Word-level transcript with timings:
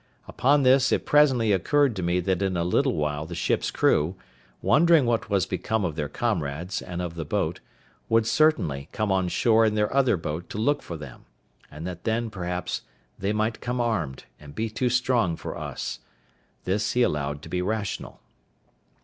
Upon 0.27 0.63
this, 0.63 0.91
it 0.91 1.05
presently 1.05 1.51
occurred 1.51 1.95
to 1.95 2.01
me 2.01 2.19
that 2.21 2.41
in 2.41 2.57
a 2.57 2.63
little 2.63 2.95
while 2.95 3.27
the 3.27 3.35
ship's 3.35 3.69
crew, 3.69 4.15
wondering 4.59 5.05
what 5.05 5.29
was 5.29 5.45
become 5.45 5.85
of 5.85 5.95
their 5.95 6.09
comrades 6.09 6.81
and 6.81 7.03
of 7.03 7.13
the 7.13 7.23
boat, 7.23 7.59
would 8.09 8.25
certainly 8.25 8.89
come 8.93 9.11
on 9.11 9.27
shore 9.27 9.63
in 9.63 9.75
their 9.75 9.93
other 9.93 10.17
boat 10.17 10.49
to 10.49 10.57
look 10.57 10.81
for 10.81 10.97
them, 10.97 11.25
and 11.69 11.85
that 11.85 12.03
then, 12.03 12.31
perhaps, 12.31 12.81
they 13.19 13.31
might 13.31 13.61
come 13.61 13.79
armed, 13.79 14.23
and 14.39 14.55
be 14.55 14.71
too 14.71 14.89
strong 14.89 15.35
for 15.35 15.55
us: 15.55 15.99
this 16.63 16.93
he 16.93 17.03
allowed 17.03 17.43
to 17.43 17.49
be 17.49 17.61
rational. 17.61 18.21